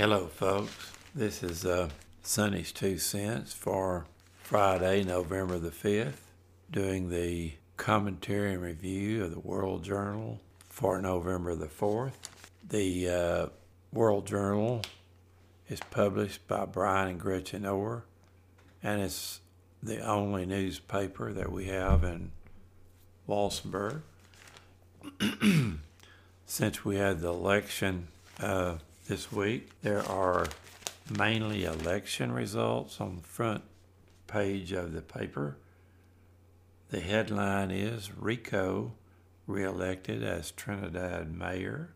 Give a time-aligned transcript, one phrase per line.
[0.00, 0.92] Hello, folks.
[1.14, 1.90] This is uh,
[2.22, 4.06] Sonny's Two Cents for
[4.42, 6.22] Friday, November the 5th,
[6.70, 10.40] doing the commentary and review of the World Journal
[10.70, 12.14] for November the 4th.
[12.66, 13.46] The uh,
[13.92, 14.80] World Journal
[15.68, 18.04] is published by Brian and Gretchen Orr,
[18.82, 19.42] and it's
[19.82, 22.30] the only newspaper that we have in
[23.28, 24.00] Walsenburg.
[26.46, 28.08] Since we had the election
[28.40, 28.76] uh,
[29.10, 30.46] this week, there are
[31.18, 33.64] mainly election results on the front
[34.28, 35.56] page of the paper.
[36.90, 38.92] The headline is Rico
[39.48, 41.92] reelected as Trinidad mayor.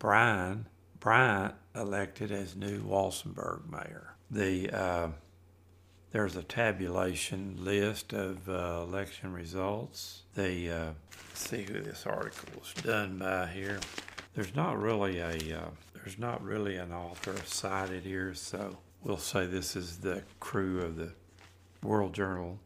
[0.00, 0.66] Brian
[0.98, 4.16] Bryant elected as new Walsenburg mayor.
[4.28, 5.08] The uh,
[6.10, 10.22] there's a tabulation list of uh, election results.
[10.34, 10.90] The uh,
[11.34, 13.78] see who this article was done by here.
[14.34, 15.70] There's not really a uh,
[16.06, 20.94] there's not really an author cited here, so we'll say this is the crew of
[20.94, 21.10] the
[21.82, 22.60] World Journal.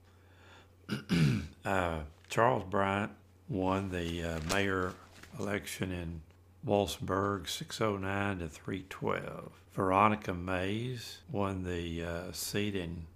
[1.65, 3.13] uh, Charles Bryant
[3.49, 4.93] won the uh, mayor
[5.39, 6.21] election in
[6.67, 9.51] Walsenburg 609 to 312.
[9.73, 13.07] Veronica Mays won the uh, seat in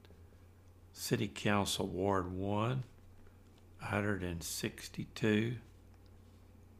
[0.94, 2.82] City Council Ward 1
[3.80, 5.56] 162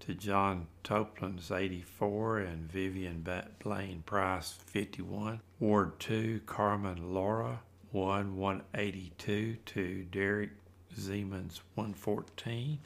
[0.07, 3.27] to John Toplin's 84 and Vivian
[3.63, 5.41] Blaine Price 51.
[5.61, 7.61] Ward 2 Carmen Laura
[7.93, 10.51] 1 182 to Derek
[10.95, 12.79] Zeman's 114.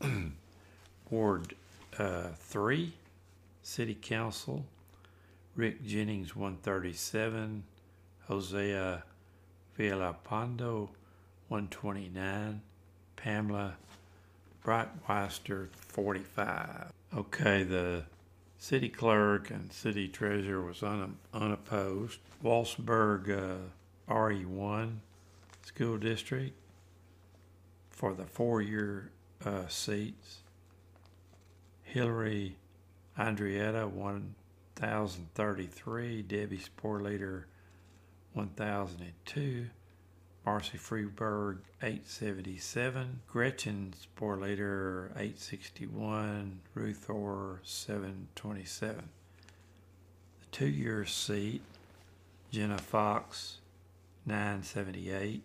[1.10, 1.54] Ward
[1.98, 2.94] uh, 3
[3.62, 4.64] City Council
[5.56, 7.64] Rick Jennings 137
[8.28, 9.02] Hosea
[9.78, 10.88] Villalpando
[11.48, 12.62] 129
[13.16, 13.74] Pamela
[14.64, 18.04] Breitweister 45 okay the
[18.58, 22.18] city clerk and city treasurer was un- unopposed.
[22.44, 23.54] Walsenburg uh,
[24.12, 24.96] RE1
[25.62, 26.54] school district
[27.90, 29.10] for the four-year
[29.44, 30.38] uh, seats.
[31.82, 32.56] Hillary
[33.18, 37.46] Andrietta 1033, Debbie Spore Leader
[38.34, 39.66] 1002,
[40.46, 48.96] Marcy Freeberg 877, Gretchen Spore Leader 861, Ruth Orr 727.
[50.40, 51.62] The two year seat,
[52.50, 53.58] Jenna Fox
[54.24, 55.42] 978,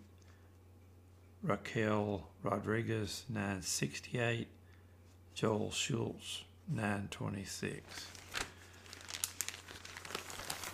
[1.42, 4.48] Raquel Rodriguez 968,
[5.34, 8.06] Joel Schultz, 926.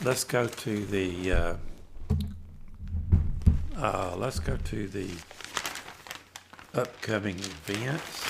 [0.04, 1.54] Let's go to the uh,
[3.76, 5.08] uh, let's go to the
[6.74, 8.24] upcoming events.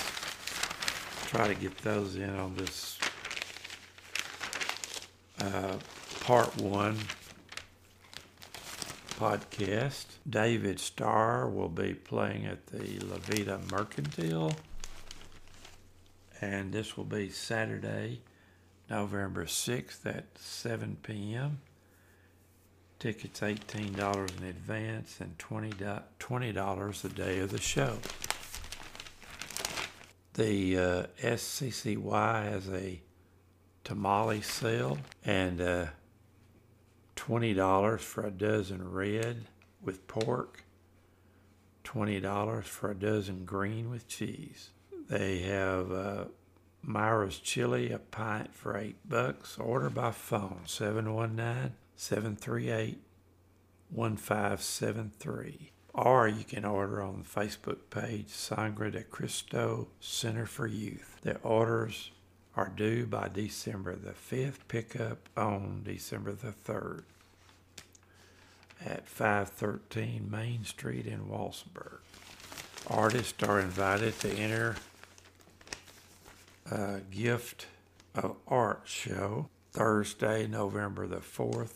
[1.29, 2.99] Try to get those in on this
[5.41, 5.77] uh,
[6.21, 6.99] part one
[9.19, 10.07] podcast.
[10.29, 14.53] David Starr will be playing at the La Veta Mercantile
[16.41, 18.21] and this will be Saturday,
[18.91, 21.61] November 6th at 7 p.m.
[23.03, 27.99] Tickets $18 in advance and $20, $20 day of the show.
[30.35, 33.03] The uh, SCCY has a
[33.83, 35.87] tamale sale and uh,
[37.17, 39.47] $20 for a dozen red
[39.83, 40.63] with pork,
[41.83, 44.71] $20 for a dozen green with cheese.
[45.09, 46.25] They have uh,
[46.83, 49.57] Myra's Chili, a pint for eight bucks.
[49.59, 52.99] Order by phone 719 738
[53.91, 55.71] 1573.
[55.95, 61.19] Or you can order on the Facebook page Sangre de Cristo Center for Youth.
[61.23, 62.11] The orders
[62.57, 67.03] are due by December the 5th, pickup on December the 3rd
[68.85, 71.99] at 513 Main Street in Walsenburg.
[72.89, 74.77] Artists are invited to enter
[76.73, 77.67] uh, gift
[78.15, 81.75] of art show Thursday, November the 4th,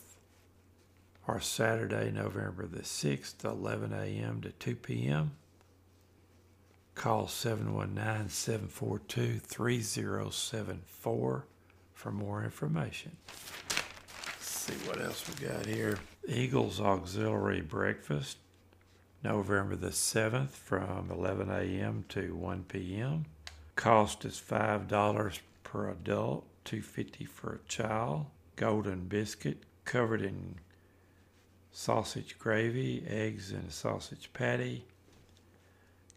[1.27, 4.41] or Saturday, November the 6th, 11 a.m.
[4.41, 5.33] to 2 p.m.
[6.95, 11.45] Call 719 742 3074
[11.93, 13.15] for more information.
[13.27, 15.99] Let's see what else we got here.
[16.27, 18.37] Eagles Auxiliary Breakfast,
[19.23, 22.05] November the 7th from 11 a.m.
[22.09, 23.25] to 1 p.m.
[23.77, 28.25] Cost is five dollars per adult, two fifty for a child.
[28.55, 30.55] Golden biscuit covered in
[31.71, 34.83] sausage gravy, eggs, and a sausage patty.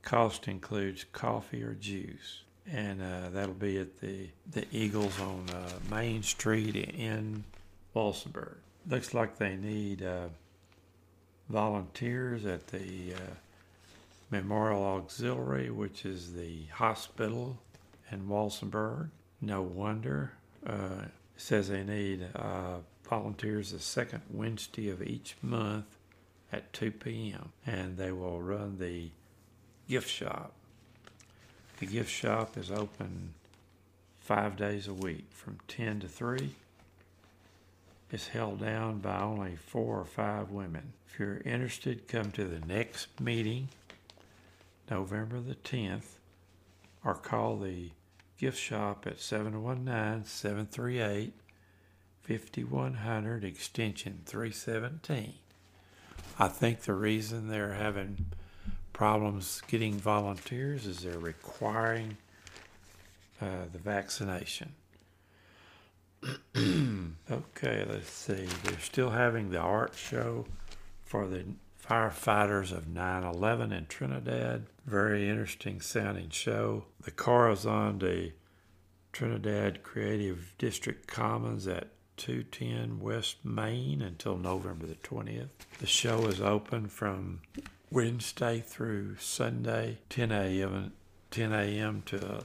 [0.00, 5.94] Cost includes coffee or juice, and uh, that'll be at the the Eagles on uh,
[5.94, 7.44] Main Street in
[7.94, 8.56] Walsenburg.
[8.88, 10.28] Looks like they need uh,
[11.50, 13.34] volunteers at the uh,
[14.30, 17.58] Memorial Auxiliary, which is the hospital
[18.10, 19.10] in Walsenburg.
[19.40, 20.32] No wonder.
[20.66, 21.06] Uh,
[21.36, 22.76] says they need uh,
[23.08, 25.96] volunteers the second Wednesday of each month
[26.52, 27.50] at 2 p.m.
[27.66, 29.10] and they will run the
[29.88, 30.52] gift shop.
[31.78, 33.32] The gift shop is open
[34.20, 36.50] five days a week from 10 to 3.
[38.12, 40.92] It's held down by only four or five women.
[41.08, 43.68] If you're interested, come to the next meeting,
[44.90, 46.18] November the 10th,
[47.04, 47.90] or call the
[48.38, 51.32] gift shop at 719 738
[52.22, 55.34] 5100 extension 317.
[56.38, 58.26] I think the reason they're having
[58.92, 62.16] problems getting volunteers is they're requiring
[63.40, 64.72] uh, the vaccination.
[66.56, 68.46] okay, let's see.
[68.64, 70.46] They're still having the art show
[71.04, 71.44] for the
[71.90, 74.66] firefighters of 9 11 in Trinidad.
[74.86, 76.84] Very interesting sounding show.
[77.02, 78.32] The car is on the
[79.12, 85.48] Trinidad Creative District Commons at 210 West Main until November the 20th.
[85.80, 87.40] The show is open from
[87.90, 90.92] Wednesday through Sunday, 10 a.m.
[91.32, 92.02] 10 a.m.
[92.06, 92.44] to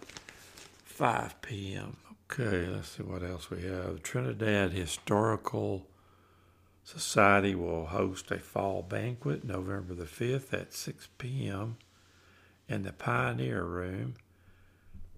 [0.85, 1.97] 5 p.m.
[2.31, 4.01] Okay, let's see what else we have.
[4.01, 5.85] Trinidad Historical
[6.85, 11.77] Society will host a fall banquet November the 5th at 6 p.m.
[12.69, 14.13] in the Pioneer Room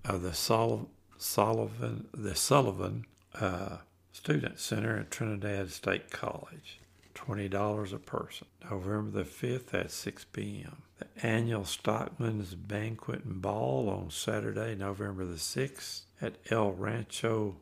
[0.06, 3.06] of the Sul- Sullivan, the Sullivan
[3.36, 3.80] uh,
[4.14, 6.80] Student Center at Trinidad State College.
[7.14, 8.48] $20 a person.
[8.70, 10.84] November the 5th at 6 p.m.
[11.00, 17.58] The annual Stockman's Banquet and Ball on Saturday, November the 6th at El Rancho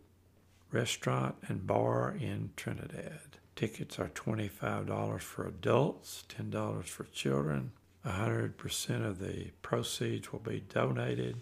[0.71, 3.39] Restaurant and Bar in Trinidad.
[3.55, 7.71] Tickets are $25 for adults, $10 for children.
[8.05, 11.37] 100% of the proceeds will be donated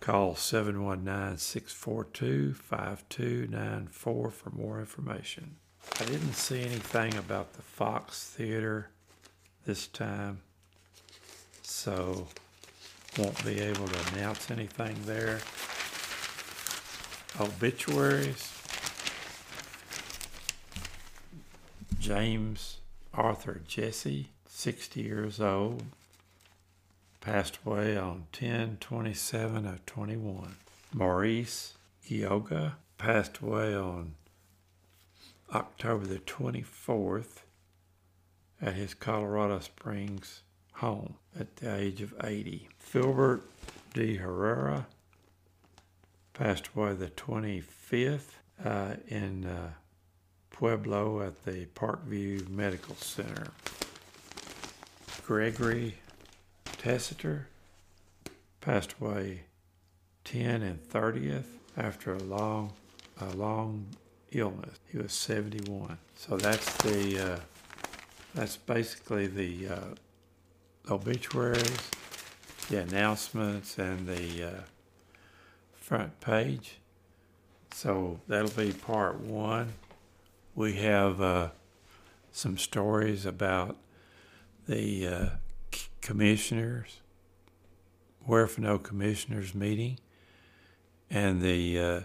[0.00, 5.56] Call 719 642 5294 for more information.
[6.00, 8.90] I didn't see anything about the Fox Theater
[9.64, 10.42] this time,
[11.62, 12.28] so
[13.18, 15.40] won't be able to announce anything there.
[17.40, 18.55] Obituaries
[22.06, 22.78] James
[23.12, 25.82] Arthur Jesse, 60 years old,
[27.20, 30.54] passed away on 10 27 of 21.
[30.94, 31.74] Maurice
[32.04, 34.14] Yoga passed away on
[35.52, 37.42] October the 24th
[38.62, 40.42] at his Colorado Springs
[40.74, 42.68] home at the age of 80.
[42.78, 43.50] Filbert
[43.94, 44.14] D.
[44.14, 44.86] Herrera
[46.34, 49.70] passed away the 25th uh, in uh,
[50.58, 53.48] Pueblo at the Parkview Medical Center.
[55.26, 55.98] Gregory
[56.64, 57.42] Tessiter
[58.62, 59.42] passed away
[60.24, 61.44] 10 and 30th
[61.76, 62.72] after a long,
[63.20, 63.86] a long
[64.32, 64.78] illness.
[64.90, 65.98] He was 71.
[66.16, 67.40] So that's the, uh,
[68.34, 71.76] that's basically the uh, obituaries,
[72.70, 74.60] the announcements, and the uh,
[75.74, 76.78] front page.
[77.74, 79.74] So that'll be part one.
[80.56, 81.50] We have uh,
[82.32, 83.76] some stories about
[84.66, 85.26] the uh,
[86.00, 87.00] commissioners,
[88.26, 89.98] no commissioners meeting,
[91.10, 92.00] and the uh,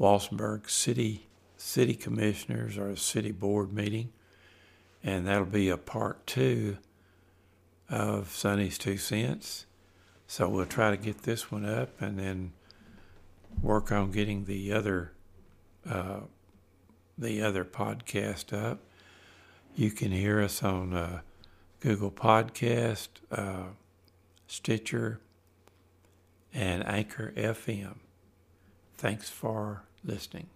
[0.00, 1.26] Walsenburg City
[1.58, 4.12] City Commissioners or City Board meeting,
[5.04, 6.78] and that'll be a part two
[7.90, 9.66] of Sonny's Two Cents.
[10.26, 12.52] So we'll try to get this one up and then
[13.60, 15.12] work on getting the other
[15.86, 16.20] uh,
[17.18, 18.78] the other podcast up.
[19.74, 21.20] You can hear us on uh,
[21.80, 23.70] Google Podcast, uh,
[24.46, 25.20] Stitcher,
[26.54, 27.96] and Anchor FM.
[28.96, 30.48] Thanks for listening.